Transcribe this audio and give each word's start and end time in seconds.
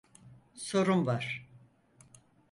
Sorum 0.55 1.05
var. 1.07 1.47